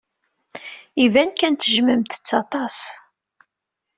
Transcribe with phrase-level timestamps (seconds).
[1.05, 2.77] Iban kan tejjmemt-t aṭas.